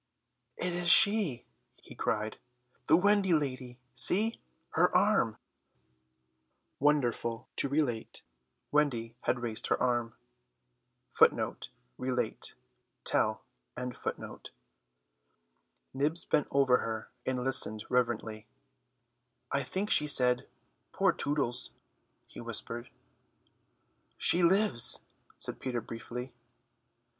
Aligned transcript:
"It 0.57 0.73
is 0.73 0.89
she," 0.89 1.45
he 1.75 1.93
cried, 1.93 2.39
"the 2.87 2.97
Wendy 2.97 3.35
lady, 3.35 3.77
see, 3.93 4.41
her 4.71 4.89
arm!" 4.97 5.37
Wonderful 6.79 7.47
to 7.57 7.69
relate, 7.69 8.23
Wendy 8.71 9.15
had 9.25 9.41
raised 9.41 9.67
her 9.67 9.79
arm. 9.79 10.15
Nibs 11.21 11.69
bent 16.25 16.47
over 16.49 16.77
her 16.77 17.11
and 17.27 17.43
listened 17.43 17.83
reverently. 17.87 18.47
"I 19.51 19.61
think 19.61 19.91
she 19.91 20.07
said, 20.07 20.47
'Poor 20.91 21.13
Tootles,'" 21.13 21.69
he 22.25 22.41
whispered. 22.41 22.89
"She 24.17 24.41
lives," 24.41 25.01
Peter 25.59 25.77
said 25.79 25.85
briefly. 25.85 26.33